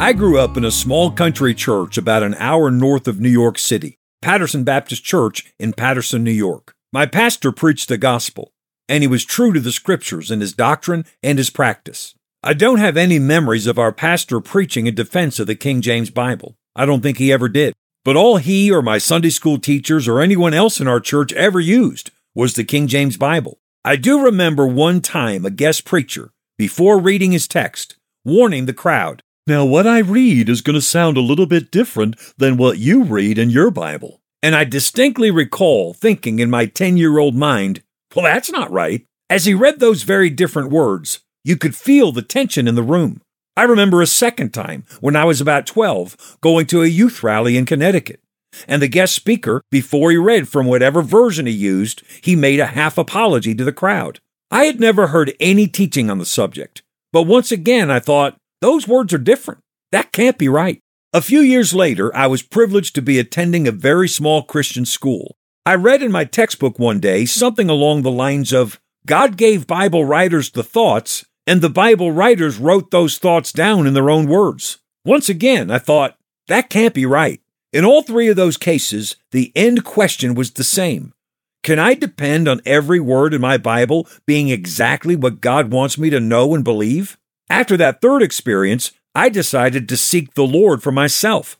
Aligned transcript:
I 0.00 0.12
grew 0.12 0.38
up 0.38 0.56
in 0.56 0.64
a 0.64 0.70
small 0.70 1.10
country 1.10 1.54
church 1.54 1.98
about 1.98 2.22
an 2.22 2.36
hour 2.36 2.70
north 2.70 3.08
of 3.08 3.18
New 3.18 3.28
York 3.28 3.58
City, 3.58 3.98
Patterson 4.22 4.62
Baptist 4.62 5.02
Church 5.02 5.52
in 5.58 5.72
Patterson, 5.72 6.22
New 6.22 6.30
York. 6.30 6.72
My 6.92 7.04
pastor 7.04 7.50
preached 7.50 7.88
the 7.88 7.98
gospel, 7.98 8.52
and 8.88 9.02
he 9.02 9.08
was 9.08 9.24
true 9.24 9.52
to 9.52 9.58
the 9.58 9.72
scriptures 9.72 10.30
in 10.30 10.40
his 10.40 10.52
doctrine 10.52 11.04
and 11.20 11.36
his 11.36 11.50
practice. 11.50 12.14
I 12.44 12.54
don't 12.54 12.78
have 12.78 12.96
any 12.96 13.18
memories 13.18 13.66
of 13.66 13.76
our 13.76 13.90
pastor 13.90 14.38
preaching 14.40 14.86
in 14.86 14.94
defense 14.94 15.40
of 15.40 15.48
the 15.48 15.56
King 15.56 15.80
James 15.80 16.10
Bible. 16.10 16.54
I 16.76 16.86
don't 16.86 17.02
think 17.02 17.18
he 17.18 17.32
ever 17.32 17.48
did. 17.48 17.74
But 18.04 18.14
all 18.14 18.36
he 18.36 18.70
or 18.70 18.82
my 18.82 18.98
Sunday 18.98 19.30
school 19.30 19.58
teachers 19.58 20.06
or 20.06 20.20
anyone 20.20 20.54
else 20.54 20.80
in 20.80 20.86
our 20.86 21.00
church 21.00 21.32
ever 21.32 21.58
used 21.58 22.12
was 22.36 22.54
the 22.54 22.62
King 22.62 22.86
James 22.86 23.16
Bible. 23.16 23.58
I 23.84 23.96
do 23.96 24.22
remember 24.22 24.64
one 24.64 25.00
time 25.00 25.44
a 25.44 25.50
guest 25.50 25.84
preacher, 25.84 26.30
before 26.56 27.00
reading 27.00 27.32
his 27.32 27.48
text, 27.48 27.96
warning 28.24 28.66
the 28.66 28.72
crowd 28.72 29.24
now, 29.48 29.64
what 29.64 29.86
I 29.86 29.98
read 29.98 30.48
is 30.48 30.60
going 30.60 30.74
to 30.74 30.82
sound 30.82 31.16
a 31.16 31.22
little 31.22 31.46
bit 31.46 31.70
different 31.70 32.16
than 32.36 32.56
what 32.56 32.78
you 32.78 33.02
read 33.02 33.38
in 33.38 33.50
your 33.50 33.70
Bible. 33.70 34.20
And 34.42 34.54
I 34.54 34.64
distinctly 34.64 35.30
recall 35.30 35.94
thinking 35.94 36.38
in 36.38 36.50
my 36.50 36.66
10 36.66 36.96
year 36.96 37.18
old 37.18 37.34
mind, 37.34 37.82
well, 38.14 38.24
that's 38.24 38.50
not 38.50 38.70
right. 38.70 39.04
As 39.28 39.44
he 39.44 39.54
read 39.54 39.80
those 39.80 40.04
very 40.04 40.30
different 40.30 40.70
words, 40.70 41.20
you 41.44 41.56
could 41.56 41.74
feel 41.74 42.12
the 42.12 42.22
tension 42.22 42.68
in 42.68 42.74
the 42.74 42.82
room. 42.82 43.20
I 43.56 43.64
remember 43.64 44.00
a 44.00 44.06
second 44.06 44.54
time 44.54 44.84
when 45.00 45.16
I 45.16 45.24
was 45.24 45.40
about 45.40 45.66
12 45.66 46.38
going 46.40 46.66
to 46.66 46.82
a 46.82 46.86
youth 46.86 47.22
rally 47.22 47.56
in 47.56 47.66
Connecticut. 47.66 48.20
And 48.66 48.80
the 48.80 48.88
guest 48.88 49.14
speaker, 49.14 49.62
before 49.70 50.10
he 50.10 50.16
read 50.16 50.48
from 50.48 50.66
whatever 50.66 51.02
version 51.02 51.46
he 51.46 51.52
used, 51.52 52.02
he 52.22 52.36
made 52.36 52.60
a 52.60 52.66
half 52.66 52.96
apology 52.96 53.54
to 53.54 53.64
the 53.64 53.72
crowd. 53.72 54.20
I 54.50 54.64
had 54.64 54.80
never 54.80 55.08
heard 55.08 55.34
any 55.40 55.66
teaching 55.66 56.08
on 56.08 56.18
the 56.18 56.24
subject. 56.24 56.82
But 57.12 57.22
once 57.22 57.50
again, 57.52 57.90
I 57.90 58.00
thought, 58.00 58.36
those 58.60 58.88
words 58.88 59.12
are 59.14 59.18
different. 59.18 59.60
That 59.92 60.12
can't 60.12 60.38
be 60.38 60.48
right. 60.48 60.80
A 61.12 61.22
few 61.22 61.40
years 61.40 61.72
later, 61.72 62.14
I 62.14 62.26
was 62.26 62.42
privileged 62.42 62.94
to 62.96 63.02
be 63.02 63.18
attending 63.18 63.66
a 63.66 63.72
very 63.72 64.08
small 64.08 64.42
Christian 64.42 64.84
school. 64.84 65.36
I 65.64 65.74
read 65.74 66.02
in 66.02 66.12
my 66.12 66.24
textbook 66.24 66.78
one 66.78 67.00
day 67.00 67.24
something 67.24 67.70
along 67.70 68.02
the 68.02 68.10
lines 68.10 68.52
of 68.52 68.80
God 69.06 69.36
gave 69.36 69.66
Bible 69.66 70.04
writers 70.04 70.50
the 70.50 70.62
thoughts, 70.62 71.24
and 71.46 71.62
the 71.62 71.70
Bible 71.70 72.12
writers 72.12 72.58
wrote 72.58 72.90
those 72.90 73.16
thoughts 73.16 73.52
down 73.52 73.86
in 73.86 73.94
their 73.94 74.10
own 74.10 74.26
words. 74.26 74.78
Once 75.04 75.28
again, 75.28 75.70
I 75.70 75.78
thought, 75.78 76.16
that 76.48 76.68
can't 76.68 76.94
be 76.94 77.06
right. 77.06 77.40
In 77.72 77.84
all 77.84 78.02
three 78.02 78.28
of 78.28 78.36
those 78.36 78.56
cases, 78.56 79.16
the 79.30 79.52
end 79.54 79.84
question 79.84 80.34
was 80.34 80.50
the 80.50 80.64
same 80.64 81.14
Can 81.62 81.78
I 81.78 81.94
depend 81.94 82.48
on 82.48 82.60
every 82.66 83.00
word 83.00 83.32
in 83.32 83.40
my 83.40 83.56
Bible 83.56 84.06
being 84.26 84.48
exactly 84.48 85.16
what 85.16 85.40
God 85.40 85.70
wants 85.70 85.96
me 85.96 86.10
to 86.10 86.20
know 86.20 86.54
and 86.54 86.64
believe? 86.64 87.18
After 87.50 87.76
that 87.76 88.00
third 88.00 88.22
experience, 88.22 88.92
I 89.14 89.28
decided 89.28 89.88
to 89.88 89.96
seek 89.96 90.34
the 90.34 90.46
Lord 90.46 90.82
for 90.82 90.92
myself. 90.92 91.58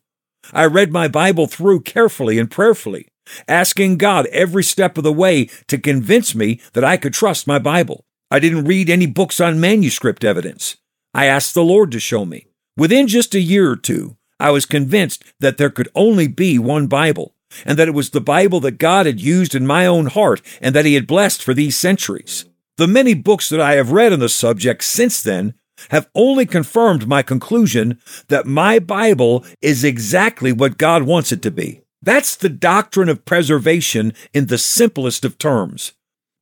I 0.53 0.67
read 0.67 0.92
my 0.92 1.08
Bible 1.08 1.46
through 1.46 1.80
carefully 1.80 2.39
and 2.39 2.51
prayerfully, 2.51 3.08
asking 3.46 3.98
God 3.98 4.27
every 4.27 4.64
step 4.64 4.96
of 4.96 5.05
the 5.05 5.12
way 5.12 5.46
to 5.67 5.79
convince 5.79 6.35
me 6.35 6.61
that 6.73 6.85
I 6.85 6.96
could 6.96 7.14
trust 7.14 7.46
my 7.46 7.58
Bible. 7.58 8.05
I 8.30 8.39
didn't 8.39 8.64
read 8.64 8.90
any 8.90 9.07
books 9.07 9.40
on 9.40 9.61
manuscript 9.61 10.24
evidence. 10.24 10.77
I 11.14 11.27
asked 11.27 11.55
the 11.55 11.64
Lord 11.64 11.91
to 11.92 12.01
show 12.01 12.24
me. 12.24 12.46
Within 12.77 13.08
just 13.08 13.35
a 13.35 13.41
year 13.41 13.70
or 13.70 13.77
two, 13.77 14.17
I 14.39 14.51
was 14.51 14.67
convinced 14.67 15.24
that 15.41 15.57
there 15.57 15.70
could 15.70 15.89
only 15.95 16.29
be 16.29 16.58
one 16.58 16.86
Bible, 16.86 17.35
and 17.64 17.79
that 17.79 17.89
it 17.89 17.95
was 17.95 18.11
the 18.11 18.20
Bible 18.20 18.61
that 18.61 18.79
God 18.79 19.07
had 19.07 19.20
used 19.20 19.55
in 19.55 19.67
my 19.67 19.86
own 19.86 20.07
heart 20.07 20.42
and 20.61 20.74
that 20.74 20.85
He 20.85 20.95
had 20.95 21.07
blessed 21.07 21.42
for 21.42 21.55
these 21.55 21.77
centuries. 21.77 22.45
The 22.77 22.86
many 22.86 23.14
books 23.14 23.48
that 23.48 23.61
I 23.61 23.74
have 23.74 23.91
read 23.91 24.12
on 24.12 24.20
the 24.20 24.29
subject 24.29 24.85
since 24.85 25.20
then 25.20 25.55
have 25.90 26.08
only 26.14 26.46
confirmed 26.46 27.08
my 27.08 27.22
conclusion 27.22 27.98
that 28.28 28.46
my 28.46 28.78
Bible 28.78 29.44
is 29.61 29.84
exactly 29.84 30.52
what 30.52 30.78
God 30.78 31.02
wants 31.02 31.33
it 31.33 31.42
to 31.42 31.50
be. 31.50 31.83
That's 32.02 32.36
the 32.36 32.48
doctrine 32.48 33.08
of 33.08 33.24
preservation 33.24 34.12
in 34.33 34.46
the 34.46 34.58
simplest 34.58 35.24
of 35.24 35.38
terms. 35.38 35.92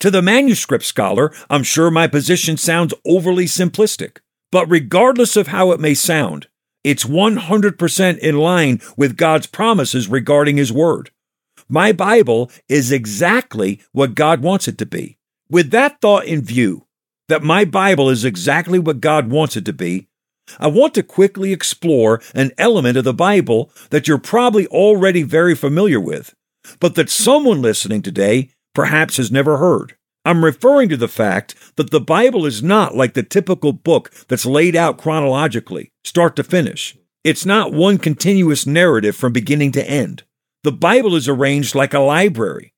To 0.00 0.10
the 0.10 0.22
manuscript 0.22 0.84
scholar, 0.84 1.32
I'm 1.48 1.62
sure 1.62 1.91
my 1.91 2.06
position 2.06 2.56
sounds 2.56 2.92
overly 3.06 3.46
simplistic, 3.46 4.19
but 4.52 4.70
regardless 4.70 5.36
of 5.36 5.48
how 5.48 5.72
it 5.72 5.80
may 5.80 5.94
sound, 5.94 6.48
it's 6.84 7.04
100% 7.04 8.19
in 8.19 8.36
line 8.36 8.80
with 8.96 9.16
God's 9.16 9.46
promises 9.46 10.08
regarding 10.08 10.56
His 10.56 10.72
Word. 10.72 11.10
My 11.69 11.91
Bible 11.91 12.50
is 12.69 12.92
exactly 12.92 13.80
what 13.92 14.14
God 14.14 14.41
wants 14.41 14.69
it 14.69 14.78
to 14.78 14.86
be. 14.86 15.19
With 15.50 15.70
that 15.70 16.00
thought 16.00 16.26
in 16.26 16.42
view, 16.42 16.85
that 17.28 17.42
my 17.42 17.64
Bible 17.64 18.09
is 18.09 18.25
exactly 18.25 18.78
what 18.78 19.00
God 19.00 19.31
wants 19.31 19.56
it 19.56 19.64
to 19.64 19.72
be, 19.72 20.09
I 20.59 20.69
want 20.69 20.94
to 20.94 21.03
quickly 21.03 21.53
explore 21.53 22.20
an 22.34 22.53
element 22.56 22.97
of 22.97 23.04
the 23.04 23.14
Bible 23.14 23.70
that 23.91 24.06
you're 24.06 24.19
probably 24.19 24.66
already 24.69 25.22
very 25.22 25.54
familiar 25.54 26.00
with, 26.00 26.34
but 26.78 26.94
that 26.94 27.10
someone 27.10 27.62
listening 27.62 28.03
today 28.03 28.50
perhaps 28.75 29.16
has 29.16 29.32
never 29.32 29.59
heard. 29.59 29.97
I'm 30.25 30.44
referring 30.44 30.88
to 30.88 30.97
the 30.97 31.09
fact 31.09 31.54
that 31.76 31.91
the 31.91 32.00
Bible 32.00 32.47
is 32.47 32.62
not 32.62 32.97
like 32.97 33.14
the 33.14 33.22
typical 33.22 33.72
book 33.72 34.12
that's 34.28 34.44
laid 34.44 34.75
out 34.75 34.98
chronologically, 34.98 35.93
start 36.04 36.37
to 36.37 36.44
finish. 36.44 36.97
It's 37.22 37.47
not 37.47 37.72
one 37.72 37.98
continuous 37.98 38.66
narrative 38.66 39.16
from 39.16 39.32
beginning 39.32 39.72
to 39.72 39.88
end. 39.88 40.25
The 40.64 40.72
Bible 40.72 41.14
is 41.14 41.28
arranged 41.28 41.75
like 41.75 41.94
a 41.94 42.00
library, 42.00 42.75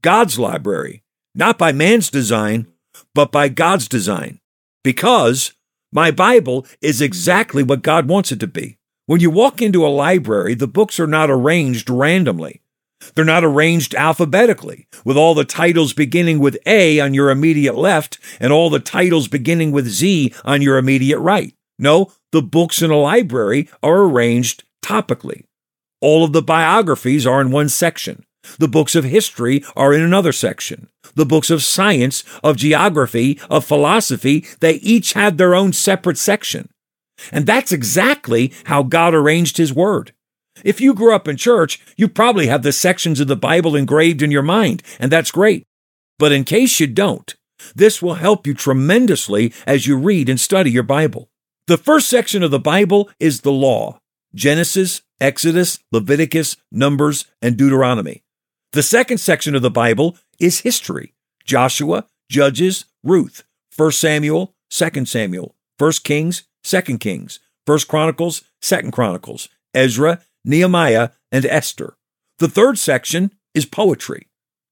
God's 0.00 0.38
library, 0.38 1.02
not 1.34 1.58
by 1.58 1.72
man's 1.72 2.08
design, 2.08 2.71
but 3.14 3.32
by 3.32 3.48
God's 3.48 3.88
design. 3.88 4.40
Because 4.84 5.52
my 5.92 6.10
Bible 6.10 6.66
is 6.80 7.00
exactly 7.00 7.62
what 7.62 7.82
God 7.82 8.08
wants 8.08 8.32
it 8.32 8.40
to 8.40 8.46
be. 8.46 8.78
When 9.06 9.20
you 9.20 9.30
walk 9.30 9.60
into 9.60 9.86
a 9.86 9.88
library, 9.88 10.54
the 10.54 10.66
books 10.66 10.98
are 10.98 11.06
not 11.06 11.30
arranged 11.30 11.90
randomly. 11.90 12.62
They're 13.14 13.24
not 13.24 13.44
arranged 13.44 13.94
alphabetically, 13.94 14.86
with 15.04 15.16
all 15.16 15.34
the 15.34 15.44
titles 15.44 15.92
beginning 15.92 16.38
with 16.38 16.56
A 16.66 17.00
on 17.00 17.14
your 17.14 17.30
immediate 17.30 17.76
left 17.76 18.18
and 18.40 18.52
all 18.52 18.70
the 18.70 18.78
titles 18.78 19.28
beginning 19.28 19.72
with 19.72 19.88
Z 19.88 20.32
on 20.44 20.62
your 20.62 20.78
immediate 20.78 21.18
right. 21.18 21.54
No, 21.78 22.12
the 22.30 22.42
books 22.42 22.80
in 22.80 22.90
a 22.90 22.96
library 22.96 23.68
are 23.82 24.02
arranged 24.02 24.64
topically. 24.84 25.44
All 26.00 26.24
of 26.24 26.32
the 26.32 26.42
biographies 26.42 27.26
are 27.26 27.40
in 27.40 27.50
one 27.50 27.68
section. 27.68 28.24
The 28.58 28.68
books 28.68 28.94
of 28.94 29.04
history 29.04 29.64
are 29.76 29.92
in 29.92 30.02
another 30.02 30.32
section. 30.32 30.88
The 31.14 31.26
books 31.26 31.50
of 31.50 31.62
science, 31.62 32.24
of 32.42 32.56
geography, 32.56 33.38
of 33.48 33.64
philosophy, 33.64 34.46
they 34.60 34.74
each 34.74 35.12
had 35.12 35.38
their 35.38 35.54
own 35.54 35.72
separate 35.72 36.18
section. 36.18 36.68
And 37.30 37.46
that's 37.46 37.72
exactly 37.72 38.52
how 38.64 38.82
God 38.82 39.14
arranged 39.14 39.56
His 39.56 39.72
Word. 39.72 40.12
If 40.64 40.80
you 40.80 40.94
grew 40.94 41.14
up 41.14 41.28
in 41.28 41.36
church, 41.36 41.80
you 41.96 42.08
probably 42.08 42.46
have 42.46 42.62
the 42.62 42.72
sections 42.72 43.20
of 43.20 43.28
the 43.28 43.36
Bible 43.36 43.76
engraved 43.76 44.22
in 44.22 44.30
your 44.30 44.42
mind, 44.42 44.82
and 44.98 45.10
that's 45.10 45.30
great. 45.30 45.64
But 46.18 46.32
in 46.32 46.44
case 46.44 46.78
you 46.78 46.86
don't, 46.86 47.34
this 47.74 48.02
will 48.02 48.14
help 48.14 48.46
you 48.46 48.54
tremendously 48.54 49.52
as 49.66 49.86
you 49.86 49.96
read 49.96 50.28
and 50.28 50.40
study 50.40 50.70
your 50.70 50.82
Bible. 50.82 51.28
The 51.68 51.78
first 51.78 52.08
section 52.08 52.42
of 52.42 52.50
the 52.50 52.58
Bible 52.58 53.08
is 53.20 53.40
the 53.40 53.52
law 53.52 53.98
Genesis, 54.34 55.02
Exodus, 55.20 55.78
Leviticus, 55.92 56.56
Numbers, 56.70 57.26
and 57.40 57.56
Deuteronomy. 57.56 58.22
The 58.72 58.82
second 58.82 59.18
section 59.18 59.54
of 59.54 59.60
the 59.60 59.70
Bible 59.70 60.16
is 60.38 60.60
history 60.60 61.12
Joshua, 61.44 62.06
Judges, 62.30 62.86
Ruth, 63.04 63.44
1 63.76 63.92
Samuel, 63.92 64.54
2 64.70 65.04
Samuel, 65.04 65.54
1 65.76 65.92
Kings, 66.04 66.44
2 66.64 66.96
Kings, 66.96 67.38
1 67.66 67.80
Chronicles, 67.80 68.44
2 68.62 68.90
Chronicles, 68.90 69.50
Ezra, 69.74 70.22
Nehemiah, 70.46 71.10
and 71.30 71.44
Esther. 71.44 71.98
The 72.38 72.48
third 72.48 72.78
section 72.78 73.32
is 73.52 73.66
poetry 73.66 74.28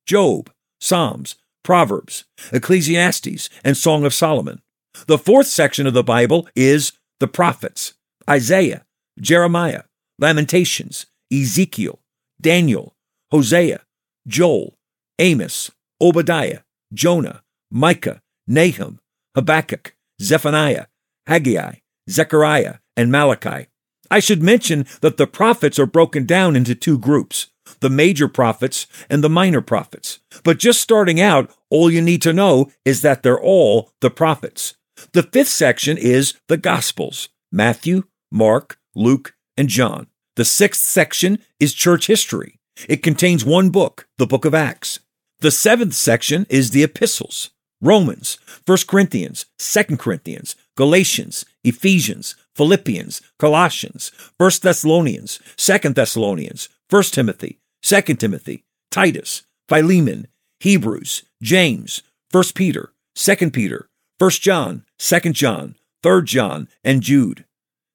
Job, 0.06 0.50
Psalms, 0.80 1.34
Proverbs, 1.62 2.24
Ecclesiastes, 2.54 3.50
and 3.62 3.76
Song 3.76 4.06
of 4.06 4.14
Solomon. 4.14 4.62
The 5.08 5.18
fourth 5.18 5.46
section 5.46 5.86
of 5.86 5.92
the 5.92 6.02
Bible 6.02 6.48
is 6.56 6.92
the 7.18 7.28
prophets 7.28 7.92
Isaiah, 8.28 8.86
Jeremiah, 9.20 9.82
Lamentations, 10.18 11.04
Ezekiel, 11.30 12.00
Daniel, 12.40 12.96
Hosea, 13.30 13.82
Joel, 14.30 14.78
Amos, 15.18 15.72
Obadiah, 16.00 16.60
Jonah, 16.94 17.42
Micah, 17.70 18.22
Nahum, 18.46 19.00
Habakkuk, 19.34 19.96
Zephaniah, 20.22 20.86
Haggai, 21.26 21.74
Zechariah, 22.08 22.76
and 22.96 23.10
Malachi. 23.10 23.66
I 24.10 24.20
should 24.20 24.42
mention 24.42 24.86
that 25.00 25.16
the 25.16 25.26
prophets 25.26 25.78
are 25.78 25.86
broken 25.86 26.26
down 26.26 26.56
into 26.56 26.74
two 26.74 26.98
groups. 26.98 27.48
the 27.78 27.90
major 27.90 28.28
prophets, 28.28 28.86
and 29.08 29.22
the 29.22 29.28
minor 29.28 29.60
prophets. 29.60 30.18
But 30.42 30.58
just 30.58 30.80
starting 30.80 31.20
out, 31.20 31.50
all 31.70 31.90
you 31.90 32.02
need 32.02 32.22
to 32.22 32.32
know 32.32 32.70
is 32.84 33.02
that 33.02 33.22
they're 33.22 33.40
all 33.40 33.92
the 34.00 34.10
prophets. 34.10 34.74
The 35.12 35.22
fifth 35.22 35.48
section 35.48 35.96
is 35.96 36.34
the 36.48 36.56
Gospels 36.56 37.28
Matthew, 37.52 38.04
Mark, 38.30 38.78
Luke, 38.94 39.34
and 39.56 39.68
John. 39.68 40.08
The 40.36 40.44
sixth 40.44 40.84
section 40.84 41.38
is 41.58 41.74
church 41.74 42.06
history. 42.06 42.59
It 42.88 43.02
contains 43.02 43.44
one 43.44 43.70
book, 43.70 44.06
the 44.18 44.26
book 44.26 44.44
of 44.44 44.54
Acts. 44.54 45.00
The 45.40 45.50
seventh 45.50 45.94
section 45.94 46.46
is 46.48 46.70
the 46.70 46.82
epistles 46.82 47.50
Romans, 47.80 48.38
1 48.66 48.78
Corinthians, 48.86 49.46
2 49.58 49.96
Corinthians, 49.96 50.54
Galatians, 50.76 51.46
Ephesians, 51.64 52.34
Philippians, 52.54 53.22
Colossians, 53.38 54.12
1 54.36 54.50
Thessalonians, 54.62 55.40
2 55.56 55.78
Thessalonians, 55.90 56.68
1 56.90 57.02
Timothy, 57.04 57.58
2 57.82 58.02
Timothy, 58.16 58.64
Titus, 58.90 59.42
Philemon, 59.68 60.26
Hebrews, 60.60 61.22
James, 61.42 62.02
1 62.32 62.44
Peter, 62.54 62.92
2 63.14 63.50
Peter, 63.50 63.88
1 64.18 64.30
John, 64.30 64.84
2 64.98 65.20
John, 65.32 65.76
3 66.02 66.22
John, 66.24 66.68
and 66.84 67.02
Jude. 67.02 67.46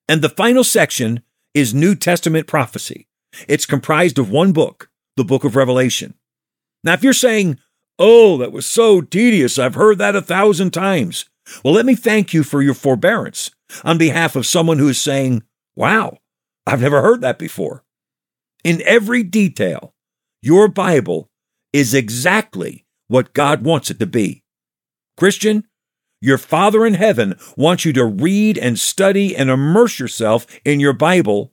And 0.08 0.20
the 0.20 0.28
final 0.28 0.64
section 0.64 1.22
is 1.54 1.72
New 1.72 1.94
Testament 1.94 2.46
prophecy. 2.46 3.06
It's 3.48 3.66
comprised 3.66 4.18
of 4.18 4.30
one 4.30 4.52
book, 4.52 4.90
the 5.16 5.24
book 5.24 5.44
of 5.44 5.56
Revelation. 5.56 6.14
Now, 6.84 6.94
if 6.94 7.02
you're 7.02 7.12
saying, 7.12 7.58
Oh, 7.98 8.36
that 8.38 8.52
was 8.52 8.66
so 8.66 9.00
tedious, 9.00 9.58
I've 9.58 9.74
heard 9.74 9.98
that 9.98 10.16
a 10.16 10.22
thousand 10.22 10.72
times. 10.72 11.24
Well, 11.64 11.74
let 11.74 11.86
me 11.86 11.94
thank 11.94 12.34
you 12.34 12.42
for 12.42 12.60
your 12.60 12.74
forbearance 12.74 13.50
on 13.84 13.98
behalf 13.98 14.36
of 14.36 14.46
someone 14.46 14.78
who 14.78 14.88
is 14.88 15.00
saying, 15.00 15.42
Wow, 15.74 16.18
I've 16.66 16.80
never 16.82 17.02
heard 17.02 17.20
that 17.22 17.38
before. 17.38 17.84
In 18.64 18.82
every 18.84 19.22
detail, 19.22 19.94
your 20.42 20.68
Bible 20.68 21.30
is 21.72 21.94
exactly 21.94 22.86
what 23.08 23.32
God 23.32 23.62
wants 23.62 23.90
it 23.90 23.98
to 24.00 24.06
be. 24.06 24.42
Christian, 25.16 25.64
your 26.20 26.38
Father 26.38 26.84
in 26.84 26.94
heaven 26.94 27.38
wants 27.56 27.84
you 27.84 27.92
to 27.92 28.04
read 28.04 28.58
and 28.58 28.78
study 28.78 29.36
and 29.36 29.50
immerse 29.50 29.98
yourself 29.98 30.46
in 30.64 30.80
your 30.80 30.92
Bible 30.92 31.52